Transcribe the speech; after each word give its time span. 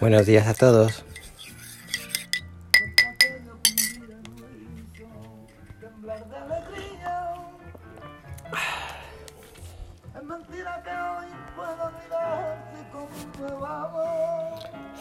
Buenos 0.00 0.26
días 0.26 0.46
a 0.46 0.54
todos. 0.54 1.07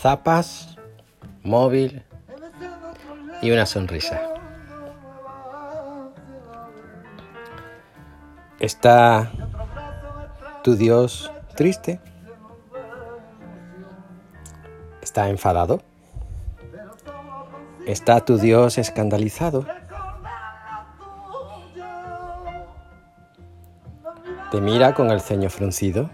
Zapas, 0.00 0.76
móvil 1.42 2.02
y 3.40 3.50
una 3.50 3.66
sonrisa. 3.66 4.20
¿Está 8.58 9.30
tu 10.62 10.76
Dios 10.76 11.30
triste? 11.56 12.00
¿Está 15.02 15.28
enfadado? 15.28 15.82
¿Está 17.86 18.24
tu 18.24 18.38
Dios 18.38 18.78
escandalizado? 18.78 19.66
¿Te 24.52 24.60
mira 24.60 24.92
con 24.92 25.10
el 25.10 25.22
ceño 25.22 25.48
fruncido? 25.48 26.10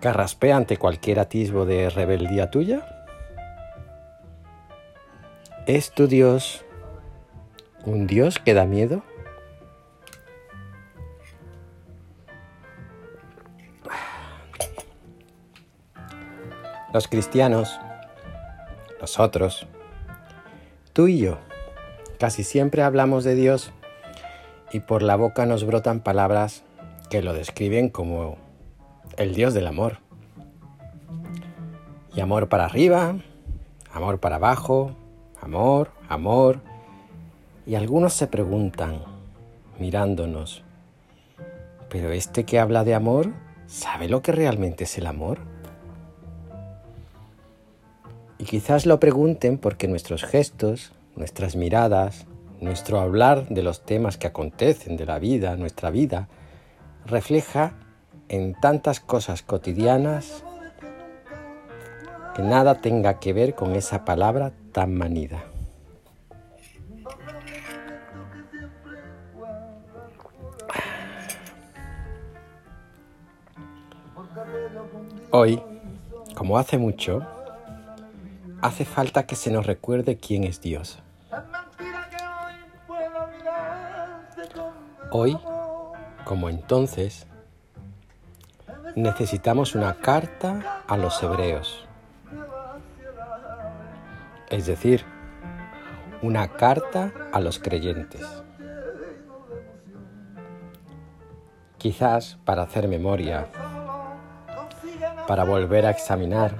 ¿Carraspea 0.00 0.56
ante 0.56 0.76
cualquier 0.76 1.18
atisbo 1.18 1.66
de 1.66 1.90
rebeldía 1.90 2.48
tuya? 2.48 3.08
¿Es 5.66 5.90
tu 5.90 6.06
Dios 6.06 6.64
un 7.84 8.06
Dios 8.06 8.38
que 8.38 8.54
da 8.54 8.66
miedo? 8.66 9.02
Los 16.92 17.08
cristianos, 17.08 17.80
nosotros, 19.00 19.66
tú 20.92 21.08
y 21.08 21.18
yo, 21.18 21.38
casi 22.20 22.44
siempre 22.44 22.84
hablamos 22.84 23.24
de 23.24 23.34
Dios 23.34 23.72
y 24.72 24.80
por 24.80 25.02
la 25.02 25.16
boca 25.16 25.44
nos 25.46 25.64
brotan 25.64 26.00
palabras 26.00 26.64
que 27.10 27.22
lo 27.22 27.34
describen 27.34 27.90
como 27.90 28.38
el 29.16 29.34
Dios 29.34 29.52
del 29.52 29.66
amor. 29.66 29.98
Y 32.14 32.20
amor 32.20 32.48
para 32.48 32.64
arriba, 32.64 33.16
amor 33.92 34.18
para 34.18 34.36
abajo, 34.36 34.96
amor, 35.40 35.90
amor. 36.08 36.60
Y 37.66 37.74
algunos 37.74 38.14
se 38.14 38.26
preguntan, 38.26 39.02
mirándonos, 39.78 40.62
¿pero 41.90 42.10
este 42.10 42.44
que 42.44 42.58
habla 42.58 42.84
de 42.84 42.94
amor, 42.94 43.30
sabe 43.66 44.08
lo 44.08 44.22
que 44.22 44.32
realmente 44.32 44.84
es 44.84 44.96
el 44.96 45.06
amor? 45.06 45.38
Y 48.38 48.44
quizás 48.44 48.86
lo 48.86 48.98
pregunten 48.98 49.58
porque 49.58 49.86
nuestros 49.86 50.24
gestos, 50.24 50.92
nuestras 51.14 51.56
miradas, 51.56 52.26
nuestro 52.62 53.00
hablar 53.00 53.48
de 53.48 53.62
los 53.62 53.84
temas 53.84 54.16
que 54.16 54.28
acontecen 54.28 54.96
de 54.96 55.04
la 55.04 55.18
vida, 55.18 55.56
nuestra 55.56 55.90
vida, 55.90 56.28
refleja 57.04 57.74
en 58.28 58.54
tantas 58.54 59.00
cosas 59.00 59.42
cotidianas 59.42 60.44
que 62.34 62.42
nada 62.42 62.80
tenga 62.80 63.18
que 63.18 63.32
ver 63.32 63.54
con 63.54 63.74
esa 63.74 64.04
palabra 64.04 64.52
tan 64.72 64.94
manida. 64.94 65.44
Hoy, 75.30 75.60
como 76.36 76.58
hace 76.58 76.78
mucho, 76.78 77.26
hace 78.60 78.84
falta 78.84 79.26
que 79.26 79.34
se 79.34 79.50
nos 79.50 79.66
recuerde 79.66 80.16
quién 80.16 80.44
es 80.44 80.60
Dios. 80.60 81.02
Hoy, 85.14 85.38
como 86.24 86.48
entonces, 86.48 87.26
necesitamos 88.96 89.74
una 89.74 89.96
carta 89.96 90.82
a 90.88 90.96
los 90.96 91.22
hebreos. 91.22 91.86
Es 94.48 94.64
decir, 94.64 95.04
una 96.22 96.48
carta 96.48 97.12
a 97.30 97.40
los 97.40 97.58
creyentes. 97.58 98.26
Quizás 101.76 102.38
para 102.46 102.62
hacer 102.62 102.88
memoria, 102.88 103.48
para 105.28 105.44
volver 105.44 105.84
a 105.84 105.90
examinar 105.90 106.56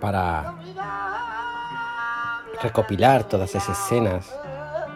para 0.00 0.54
recopilar 2.62 3.24
todas 3.24 3.54
esas 3.54 3.70
escenas 3.70 4.32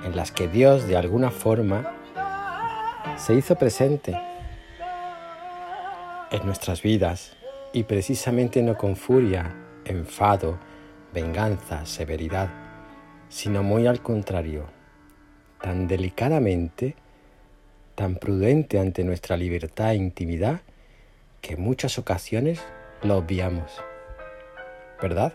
en 0.05 0.17
las 0.17 0.33
que 0.33 0.49
Dios 0.49 0.87
de 0.87 0.97
alguna 0.97 1.31
forma 1.31 1.93
se 3.17 3.35
hizo 3.35 3.57
presente 3.57 4.19
en 6.31 6.47
nuestras 6.47 6.83
vidas 6.83 7.37
y 7.73 7.85
precisamente 7.85 8.63
no 8.63 8.77
con 8.77 8.97
furia, 8.97 9.55
enfado, 9.85 10.59
venganza, 11.13 11.87
severidad, 11.87 12.49
sino 13.29 13.63
muy 13.63 13.87
al 13.87 14.01
contrario, 14.03 14.67
tan 15.61 15.87
delicadamente, 15.87 16.97
tan 17.95 18.17
prudente 18.17 18.79
ante 18.79 19.05
nuestra 19.05 19.37
libertad 19.37 19.93
e 19.93 19.97
intimidad, 19.97 20.61
que 21.41 21.55
en 21.55 21.63
muchas 21.63 21.99
ocasiones 21.99 22.61
lo 23.03 23.17
obviamos. 23.17 23.81
¿verdad? 25.01 25.33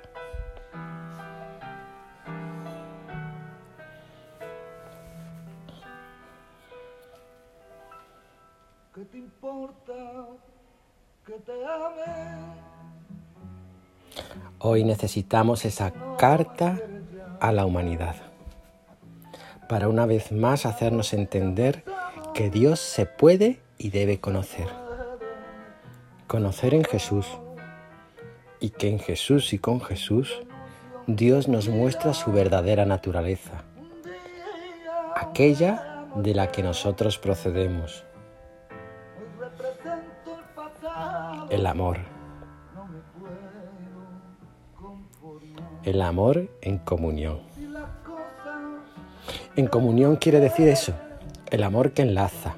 ¿Qué 8.95 9.03
te 9.03 9.17
importa 9.17 9.93
que 11.25 11.33
te 11.33 11.51
ame? 11.51 12.53
Hoy 14.59 14.85
necesitamos 14.85 15.65
esa 15.65 15.91
carta 16.17 16.79
a 17.41 17.51
la 17.51 17.65
humanidad 17.65 18.15
para 19.67 19.89
una 19.89 20.05
vez 20.05 20.31
más 20.31 20.65
hacernos 20.65 21.11
entender 21.11 21.83
que 22.33 22.49
Dios 22.49 22.79
se 22.79 23.05
puede 23.05 23.59
y 23.77 23.89
debe 23.89 24.21
conocer. 24.21 24.69
Conocer 26.27 26.73
en 26.73 26.85
Jesús 26.85 27.27
y 28.61 28.69
que 28.69 28.87
en 28.87 28.99
Jesús 28.99 29.51
y 29.51 29.59
con 29.59 29.81
Jesús 29.81 30.39
Dios 31.05 31.49
nos 31.49 31.67
muestra 31.67 32.13
su 32.13 32.31
verdadera 32.31 32.85
naturaleza, 32.85 33.65
aquella 35.17 36.05
de 36.15 36.33
la 36.33 36.49
que 36.49 36.63
nosotros 36.63 37.17
procedemos, 37.17 38.05
el 41.49 41.65
amor. 41.65 41.97
El 45.83 46.01
amor 46.01 46.49
en 46.61 46.79
comunión. 46.79 47.39
En 49.55 49.67
comunión 49.67 50.15
quiere 50.15 50.39
decir 50.39 50.67
eso, 50.67 50.93
el 51.49 51.63
amor 51.63 51.91
que 51.91 52.01
enlaza, 52.01 52.55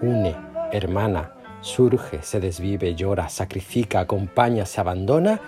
une, 0.00 0.34
hermana, 0.72 1.34
surge, 1.60 2.22
se 2.22 2.40
desvive, 2.40 2.94
llora, 2.94 3.28
sacrifica, 3.28 4.00
acompaña, 4.00 4.66
se 4.66 4.80
abandona 4.80 5.40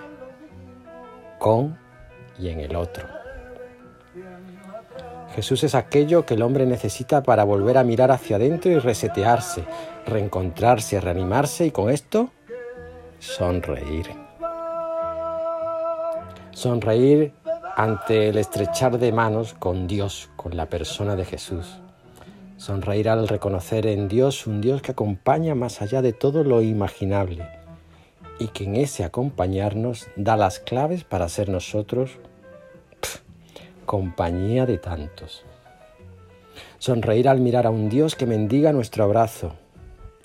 con 1.38 1.76
y 2.38 2.48
en 2.48 2.60
el 2.60 2.76
otro. 2.76 3.06
Jesús 5.34 5.64
es 5.64 5.74
aquello 5.74 6.24
que 6.24 6.34
el 6.34 6.42
hombre 6.42 6.64
necesita 6.64 7.24
para 7.24 7.42
volver 7.42 7.76
a 7.76 7.82
mirar 7.82 8.12
hacia 8.12 8.36
adentro 8.36 8.70
y 8.70 8.78
resetearse, 8.78 9.64
reencontrarse, 10.06 11.00
reanimarse 11.00 11.66
y 11.66 11.70
con 11.72 11.90
esto 11.90 12.30
sonreír. 13.24 14.06
Sonreír 16.52 17.32
ante 17.74 18.28
el 18.28 18.38
estrechar 18.38 18.98
de 18.98 19.12
manos 19.12 19.54
con 19.54 19.86
Dios, 19.86 20.28
con 20.36 20.56
la 20.56 20.68
persona 20.68 21.16
de 21.16 21.24
Jesús. 21.24 21.80
Sonreír 22.58 23.08
al 23.08 23.26
reconocer 23.26 23.86
en 23.86 24.08
Dios 24.08 24.46
un 24.46 24.60
Dios 24.60 24.82
que 24.82 24.92
acompaña 24.92 25.54
más 25.54 25.80
allá 25.80 26.02
de 26.02 26.12
todo 26.12 26.44
lo 26.44 26.60
imaginable 26.60 27.48
y 28.38 28.48
que 28.48 28.64
en 28.64 28.76
ese 28.76 29.04
acompañarnos 29.04 30.06
da 30.16 30.36
las 30.36 30.60
claves 30.60 31.02
para 31.02 31.28
ser 31.28 31.48
nosotros 31.48 32.18
compañía 33.86 34.66
de 34.66 34.78
tantos. 34.78 35.44
Sonreír 36.78 37.28
al 37.28 37.40
mirar 37.40 37.66
a 37.66 37.70
un 37.70 37.88
Dios 37.88 38.16
que 38.16 38.26
mendiga 38.26 38.72
nuestro 38.72 39.04
abrazo 39.04 39.54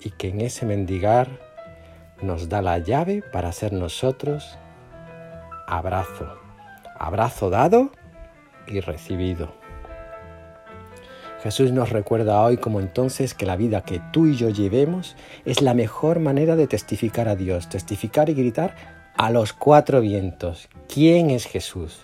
y 0.00 0.10
que 0.10 0.28
en 0.28 0.42
ese 0.42 0.66
mendigar 0.66 1.49
nos 2.22 2.48
da 2.48 2.62
la 2.62 2.78
llave 2.78 3.22
para 3.22 3.52
ser 3.52 3.72
nosotros 3.72 4.58
abrazo, 5.66 6.38
abrazo 6.98 7.50
dado 7.50 7.90
y 8.66 8.80
recibido. 8.80 9.52
Jesús 11.42 11.72
nos 11.72 11.88
recuerda 11.88 12.42
hoy 12.42 12.58
como 12.58 12.80
entonces 12.80 13.32
que 13.32 13.46
la 13.46 13.56
vida 13.56 13.82
que 13.82 14.00
tú 14.12 14.26
y 14.26 14.36
yo 14.36 14.50
llevemos 14.50 15.16
es 15.46 15.62
la 15.62 15.72
mejor 15.72 16.20
manera 16.20 16.54
de 16.54 16.66
testificar 16.66 17.28
a 17.28 17.36
Dios, 17.36 17.68
testificar 17.68 18.28
y 18.28 18.34
gritar 18.34 18.74
a 19.16 19.30
los 19.30 19.54
cuatro 19.54 20.02
vientos. 20.02 20.68
¿Quién 20.92 21.30
es 21.30 21.46
Jesús? 21.46 22.00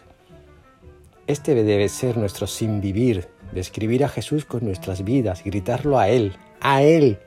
Este 1.27 1.55
debe 1.55 1.89
ser 1.89 2.17
nuestro 2.17 2.47
sin 2.47 2.81
vivir, 2.81 3.29
describir 3.53 4.05
a 4.05 4.09
Jesús 4.09 4.47
con 4.47 4.65
nuestras 4.65 5.05
vidas, 5.05 5.43
gritarlo 5.45 5.99
a 5.99 6.09
Él, 6.09 6.37
a 6.61 6.83
Él, 6.83 7.19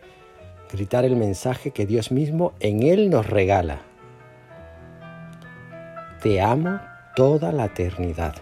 gritar 0.72 1.06
el 1.06 1.16
mensaje 1.16 1.72
que 1.72 1.86
Dios 1.86 2.12
mismo 2.12 2.54
en 2.60 2.84
Él 2.84 3.10
nos 3.10 3.28
regala. 3.28 3.80
Te 6.22 6.42
amo 6.42 6.80
toda 7.16 7.52
la 7.52 7.66
eternidad. 7.66 8.36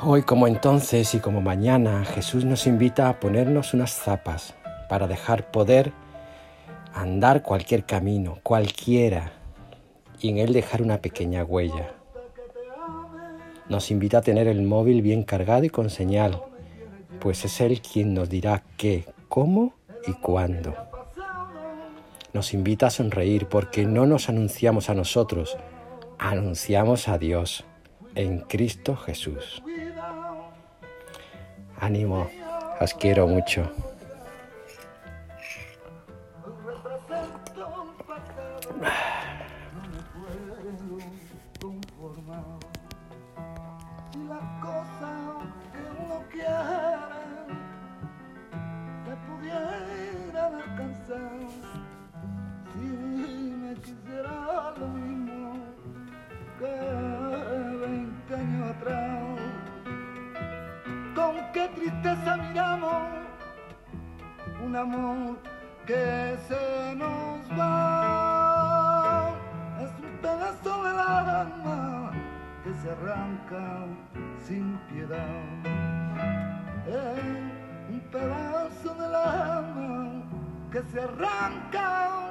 Hoy 0.00 0.22
como 0.22 0.46
entonces 0.46 1.14
y 1.14 1.18
como 1.18 1.40
mañana, 1.40 2.04
Jesús 2.04 2.44
nos 2.44 2.66
invita 2.68 3.08
a 3.08 3.18
ponernos 3.18 3.74
unas 3.74 3.92
zapas 3.92 4.54
para 4.88 5.08
dejar 5.08 5.50
poder 5.50 5.92
andar 6.94 7.42
cualquier 7.42 7.84
camino, 7.84 8.38
cualquiera, 8.42 9.32
y 10.20 10.30
en 10.30 10.38
él 10.38 10.52
dejar 10.52 10.82
una 10.82 10.98
pequeña 10.98 11.44
huella. 11.44 11.94
Nos 13.68 13.90
invita 13.90 14.18
a 14.18 14.22
tener 14.22 14.46
el 14.46 14.62
móvil 14.62 15.02
bien 15.02 15.24
cargado 15.24 15.64
y 15.64 15.68
con 15.68 15.90
señal, 15.90 16.42
pues 17.20 17.44
es 17.44 17.60
Él 17.60 17.80
quien 17.80 18.14
nos 18.14 18.28
dirá 18.28 18.62
qué, 18.76 19.04
cómo 19.28 19.74
y 20.06 20.12
cuándo. 20.12 20.74
Nos 22.32 22.54
invita 22.54 22.86
a 22.86 22.90
sonreír 22.90 23.46
porque 23.46 23.84
no 23.84 24.06
nos 24.06 24.28
anunciamos 24.28 24.90
a 24.90 24.94
nosotros, 24.94 25.56
anunciamos 26.18 27.08
a 27.08 27.18
Dios 27.18 27.64
en 28.14 28.40
Cristo 28.40 28.96
Jesús. 28.96 29.62
Ánimo, 31.80 32.28
os 32.80 32.94
quiero 32.94 33.26
mucho. 33.26 33.70
Un 64.68 64.76
amor 64.76 65.38
que 65.86 66.36
se 66.46 66.94
nos 66.94 67.40
va, 67.58 69.30
es 69.80 69.90
un 70.04 70.18
pedazo 70.20 70.82
del 70.82 70.98
alma 70.98 72.12
que 72.62 72.74
se 72.74 72.90
arranca 72.90 73.86
sin 74.46 74.78
piedad. 74.90 75.40
Es 76.86 77.92
un 77.94 78.00
pedazo 78.12 78.94
del 78.94 79.14
alma 79.14 80.22
que 80.70 80.82
se 80.92 81.00
arranca 81.00 82.27